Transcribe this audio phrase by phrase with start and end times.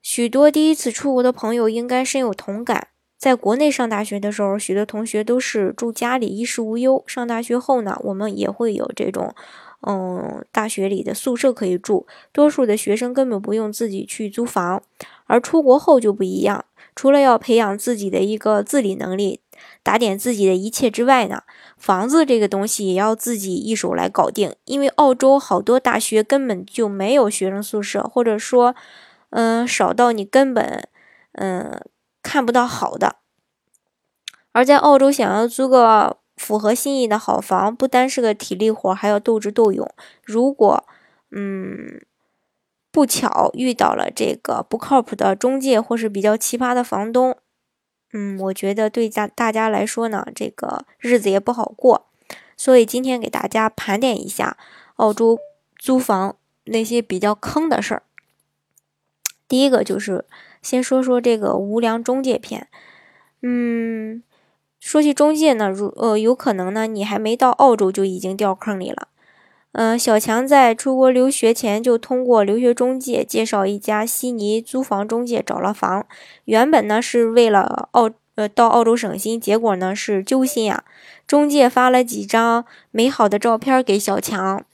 [0.00, 2.88] 许多第一次出国的朋友应该深有同感。
[3.18, 7.02] 在国内上大学的时候，许多同学都是住家里，衣食无忧。
[7.04, 9.34] 上大学后呢，我们也会有这种，
[9.84, 12.06] 嗯，大学里的宿舍可以住。
[12.30, 14.80] 多数的学生根本不用自己去租房，
[15.26, 16.64] 而出国后就不一样。
[16.94, 19.40] 除了要培养自己的一个自理能力，
[19.82, 21.42] 打点自己的一切之外呢，
[21.76, 24.54] 房子这个东西也要自己一手来搞定。
[24.64, 28.76] 因为澳洲好多大学根本就没有学生宿舍，或者说。
[29.30, 30.88] 嗯，少到你根本
[31.32, 31.80] 嗯
[32.22, 33.16] 看不到好的。
[34.52, 39.88] 而在澳洲，想要租个符合心意的好房，不单是个体力活，还要斗智斗勇。
[40.24, 40.84] 如果
[41.30, 42.00] 嗯
[42.90, 47.36] 不巧遇到了这个不靠谱的中介，或是比较奇葩的房东，
[48.12, 52.06] 嗯，我觉得对家大家来说呢，这个日子也不好过。
[52.56, 54.56] 所以今天给大家盘点一下
[54.96, 55.38] 澳洲
[55.76, 56.34] 租房
[56.64, 58.02] 那些比较坑的事儿。
[59.48, 60.26] 第一个就是
[60.62, 62.68] 先说说这个无良中介篇。
[63.40, 64.22] 嗯，
[64.78, 69.08] 说起中介呢，如呃有可能呢，你还没到澳洲就已经掉坑里了。
[69.72, 76.06] 嗯，小强在出国留学前就通过留学中介介绍一家悉尼租房中介找了房，
[76.46, 80.84] 原本呢是为了澳呃到澳洲省心，结果呢是揪心呀。
[81.26, 84.64] 中介发了几张美好的照片给小强，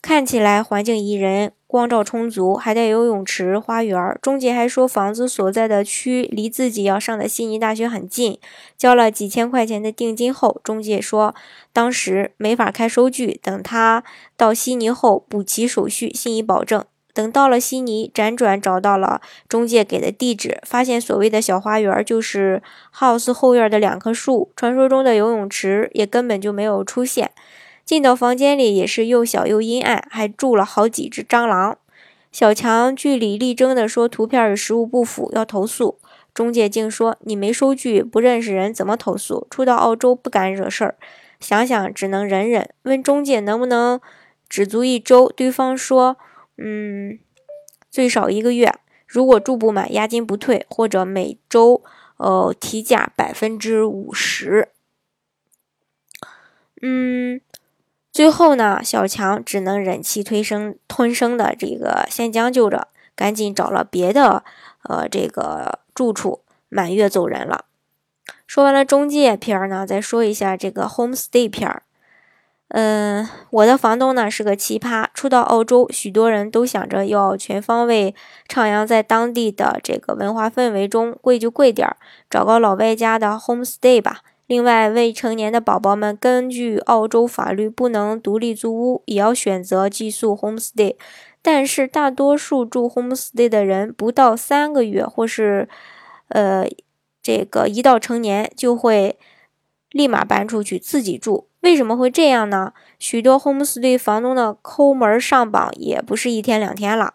[0.00, 1.52] 看起来环境宜人。
[1.74, 4.16] 光照充足，还带游泳池、花园。
[4.22, 8.38] 中介还说，房子所在的区离自己要上的悉尼大学很近。
[8.78, 11.34] 交了几千块钱的定金后，中介说
[11.72, 14.04] 当时没法开收据，等他
[14.36, 16.84] 到悉尼后补齐手续，信以保证。
[17.12, 22.62] 等到了悉尼，辗转找到了中介给的地址，发现所谓的小花园就是
[22.96, 27.32] house 后院的两棵树，传说中的游泳池也根本就没有出现。
[27.84, 31.78] 进到房间里也是又小又阴暗，还住了好几只蟑螂。
[32.32, 35.98] 小强据理力争地说图片与实物不符，要投诉。
[36.32, 39.46] 中介竟说你没收据，不认识人，怎么投诉？
[39.50, 40.96] 初到澳洲不敢惹事儿，
[41.38, 42.68] 想想只能忍忍。
[42.82, 44.00] 问中介能不能
[44.48, 46.16] 只租一周，对方说
[46.56, 47.20] 嗯，
[47.90, 48.72] 最少一个月，
[49.06, 51.84] 如果住不满，押金不退，或者每周
[52.16, 54.70] 呃提价百分之五十。
[56.82, 57.40] 嗯。
[58.14, 62.86] 最后呢，小强只能忍气吞声，吞声的这个先将就着，
[63.16, 64.44] 赶紧找了别的
[64.84, 67.64] 呃这个住处，满月走人了。
[68.46, 71.82] 说完了中介片儿呢，再说一下这个 homestay 片儿。
[72.68, 75.08] 嗯，我的房东呢是个奇葩。
[75.12, 78.14] 初到澳洲，许多人都想着要全方位
[78.48, 81.96] 徜徉在当地的这个文化氛围中，贵就贵点儿，
[82.30, 84.20] 找个老外家的 homestay 吧。
[84.46, 90.96] 另外，未成年的宝宝们根据澳洲法律不能独立租屋，也要选择寄宿 homestay。
[91.40, 95.68] 但是，大多数住 homestay 的人不到三个月，或是
[96.28, 96.66] 呃，
[97.22, 99.18] 这个一到成年就会
[99.90, 101.48] 立马搬出去自己住。
[101.60, 102.74] 为什么会这样呢？
[102.98, 107.14] 许多 homestay 房东的抠门上榜也不是一天两天了。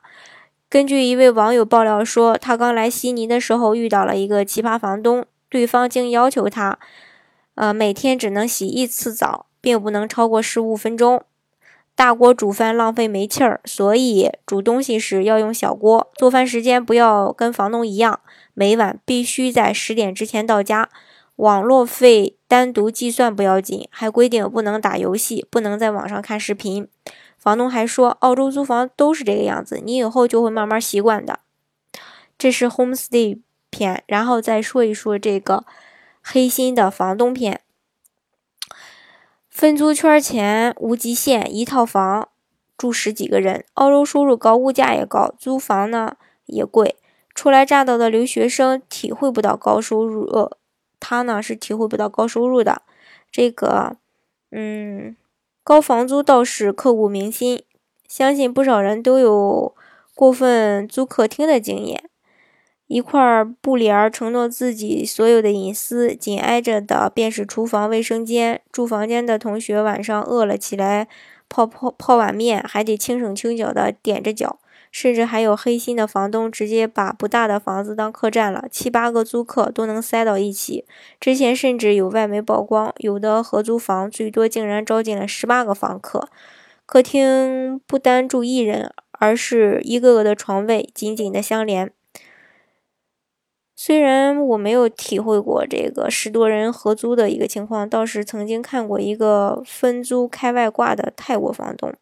[0.68, 6.80] 根据一位网友爆料说，他刚来悉尼的时候遇到了一个奇葩房东，对方竟要求他。
[7.60, 11.22] 呃，每天只能洗一次澡，并不能超过十五分钟。
[11.94, 16.10] 大锅煮饭浪费煤气儿，所以煮东西时要用小锅。
[16.16, 18.22] 做饭时间不要跟房东一样，
[18.54, 20.88] 每晚必须在十点之前到家。
[21.36, 26.88] 网络费单独计算不要紧，还规定不能打游戏，不能在网上看视频。
[27.38, 31.42] 房东还说，澳洲租房都是这个样子，你以后就会慢慢习惯的。
[32.38, 33.40] 这是 homestay
[33.70, 35.66] 篇，然后再说一说这个。
[36.32, 37.62] 黑心的房东片，
[39.50, 42.30] 分租圈钱无极限，一套房
[42.78, 43.66] 住十几个人。
[43.74, 46.98] 澳洲收入高，物价也高，租房呢也贵。
[47.34, 50.56] 初来乍到的留学生体会不到高收入，呃，
[51.00, 52.84] 他呢是体会不到高收入的。
[53.32, 53.98] 这个，
[54.52, 55.16] 嗯，
[55.64, 57.64] 高房租倒是刻骨铭心，
[58.08, 59.74] 相信不少人都有
[60.14, 62.09] 过分租客厅的经验。
[62.90, 68.60] 一块布帘承诺自己所有的隐私，紧挨着的便是厨房、卫生间。
[68.72, 71.08] 住房间的同学晚上饿了起来，
[71.48, 74.58] 泡泡泡碗面，还得轻手轻脚的踮着脚。
[74.92, 80.84] 甚至还有黑心的房东直接把不大的房子当客栈了，七八个租客都能塞到一起。
[81.20, 86.28] 之前甚至有外媒曝光，有的合租房最多竟然招进了十八个房客。
[86.88, 91.92] 客厅不单住一人，而是一个个的床位紧紧的相连。
[93.82, 101.94] 虽然我没有体会过这个十多人合租的一个情况，倒是曾经看过一个分租开外挂的泰国房东，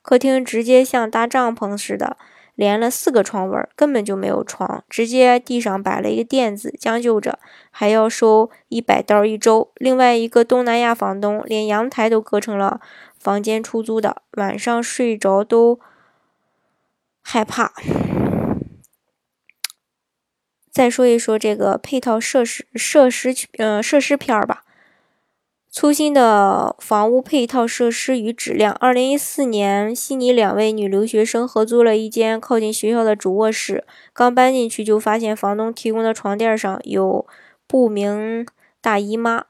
[0.00, 2.16] 客厅直接像搭帐篷似的，
[2.54, 7.40] 连了四个床位，根本就没有床，直接地上摆了一个垫子，将就着
[7.72, 9.72] 还要收一百刀一周。
[9.74, 12.80] 另外一个东南亚房东连阳台都隔成了
[13.18, 15.80] 房间出租的，晚上睡着都
[17.22, 17.72] 害怕。
[20.74, 24.64] 再说一说这个配套设施设施呃设施片儿吧。
[25.70, 28.72] 粗心的房屋配套设施与质量。
[28.74, 37.24] 二零一四年，悉尼两位女留学生合租了一间靠近学校的主卧室，刚搬进去就发现房东提供的床垫上有
[37.68, 38.44] 不明
[38.80, 39.44] 大姨妈。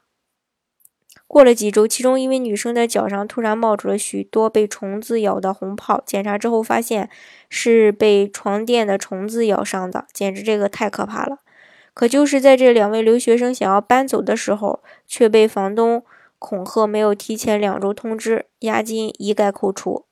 [1.35, 7.09] 过了几周，其中一位女生的脚上突然冒出了许多被虫子咬的红泡，检查之后发现
[7.49, 11.39] 是被床垫的虫子咬伤的，简直这个太可怕了。
[11.93, 16.05] 可就是在这两位留学生想要搬走的时候，却被房东
[16.39, 20.05] 恐吓没有提前两周通知，押金一概扣除。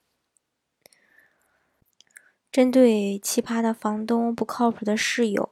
[2.51, 5.51] 针对奇葩的房东、不靠谱的室友、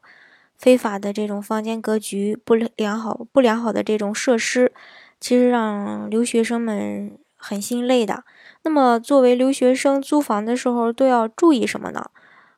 [0.58, 4.74] 非法的这种房间格局、不良好、不良好的这种设施。
[5.22, 8.26] 其实让留学生们很心累的。
[8.64, 12.04] 那么，作为留学生租房的时候都要注意什么呢？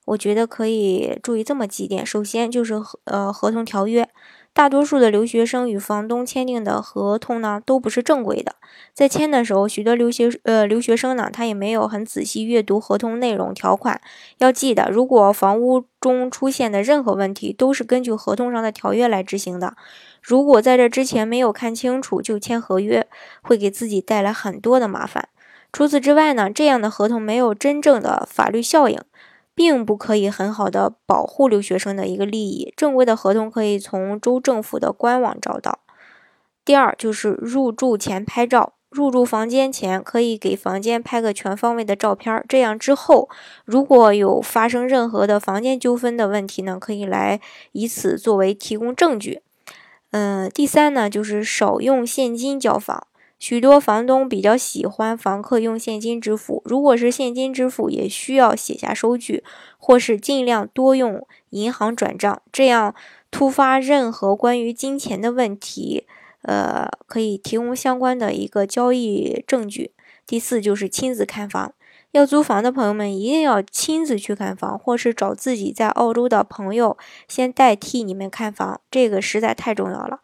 [0.06, 2.06] 我觉得可以注意这么几点。
[2.06, 4.10] 首先就是合呃合同条约。
[4.54, 8.56] 大多数的留学生与房东签订的合同呢，都不是正规的。
[8.94, 14.00] 在签的时候，许多留学呃留学生呢，他也没有很仔细阅读合同内容条款。
[14.38, 19.76] 要记得，如果房屋中出现的任何问题，都是根据合同上的条约来执行的。
[20.22, 23.08] 如果在这之前没有看清楚就签合约，
[23.42, 25.30] 会给自己带来很多的麻烦。
[25.72, 29.02] 除此之外呢，这样的合同没有真正的法律效应。
[29.56, 32.74] 并不可以很好的保护留学生的一个利益。
[32.76, 35.80] 正规的合同可以从州政府的官网找到。
[36.66, 43.30] 第二就是入住前拍照，入住房间前可以给房间拍个全方位的照片，这样之后
[43.66, 47.42] 如果有发生任何的房间纠纷的问题呢，可以来
[47.74, 49.42] 以此作为提供证据。
[50.12, 53.08] 嗯，第三呢就是少用现金交房。
[53.44, 59.44] 许多房东比较喜欢房客用现金支付，如果是现金支付，也需要写下收据，
[59.78, 62.95] 或是尽量多用银行转账，这样
[63.31, 66.07] 突发任何关于金钱的问题，
[66.44, 69.92] 呃，可以提供相关的一个交易证据。
[70.25, 71.74] 第四就是亲自看房，
[72.12, 76.98] 要租房的朋友们一定要亲自去看房，或是找自己在澳洲的朋友
[77.28, 80.22] 先代替你们看房，这个实在太重要了。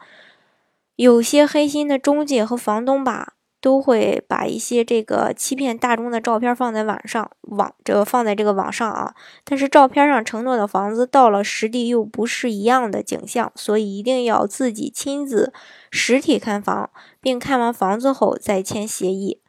[1.00, 9.16] 有些黑心的中介和房东吧，都会把一些这个欺骗大众的照片放在网上，网这个放在这个网上啊。
[9.46, 15.54] 但是照片上承诺的房子，到了实地又不是一样的景象，所以一定要自己亲自
[15.90, 16.90] 实体看房，
[17.22, 19.42] 并看完房子后再签协议。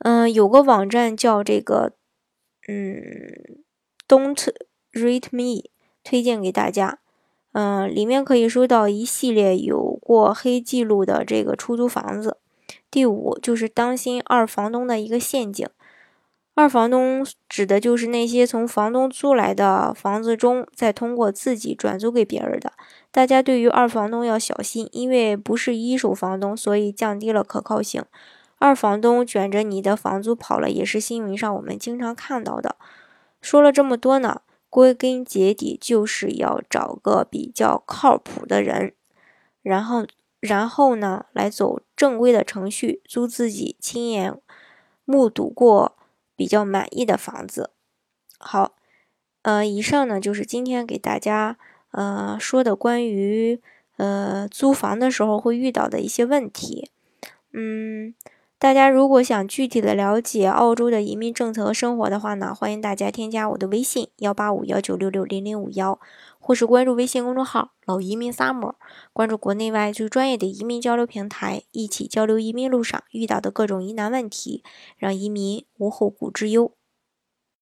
[0.00, 1.94] 嗯，有个网站叫这个，
[2.68, 3.64] 嗯
[4.06, 4.52] ，Don't
[4.92, 5.70] Rate Me，
[6.04, 6.98] 推荐给大家。
[7.52, 12.36] 嗯，里面可以收到一系列有过黑记录的这个出租房子。
[12.90, 15.68] 第五就是当心二房东的一个陷阱。
[16.54, 22.72] 二房东指的就是那些从房东租来的房子中，再通过自己转租给别人的。
[23.10, 28.04] 大家对于二房东要小心，因为不是一手房东，所以降低了可靠性。
[28.58, 32.76] 二房东卷着你的房租跑了，也是新闻上我们经常看到的。
[33.40, 34.42] 说了这么多呢。
[34.70, 38.94] 归根结底就是要找个比较靠谱的人，
[39.62, 40.06] 然后，
[40.38, 44.40] 然后呢，来走正规的程序，租自己亲眼
[45.04, 45.96] 目睹过
[46.36, 47.70] 比较满意的房子。
[48.38, 48.76] 好，
[49.42, 51.58] 呃，以上呢就是今天给大家
[51.90, 53.60] 呃说的关于
[53.96, 56.90] 呃租房的时候会遇到的一些问题，
[57.52, 58.14] 嗯。
[58.60, 65.98] 大家如果想具体的了解澳洲的移民政策和生活的话呢，欢迎大家添加我的微信幺八五幺九六六零零五幺，
[66.38, 68.74] 或是关注微信公众号老移民 summer，
[69.14, 74.62] 关注国内外最专业的移民交流平台，一起交流移民路上遇到的各种疑难问题，
[74.98, 76.72] 让移民无后顾之忧。